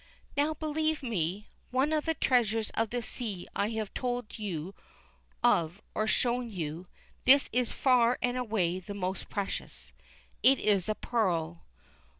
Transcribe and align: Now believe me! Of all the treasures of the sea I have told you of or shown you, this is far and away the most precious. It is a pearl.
Now 0.35 0.55
believe 0.55 1.03
me! 1.03 1.49
Of 1.71 1.75
all 1.91 2.01
the 2.01 2.15
treasures 2.15 2.71
of 2.71 2.89
the 2.89 3.03
sea 3.03 3.47
I 3.55 3.69
have 3.69 3.93
told 3.93 4.39
you 4.39 4.73
of 5.43 5.79
or 5.93 6.07
shown 6.07 6.49
you, 6.49 6.87
this 7.25 7.51
is 7.53 7.71
far 7.71 8.17
and 8.19 8.35
away 8.35 8.79
the 8.79 8.95
most 8.95 9.29
precious. 9.29 9.93
It 10.41 10.57
is 10.59 10.89
a 10.89 10.95
pearl. 10.95 11.63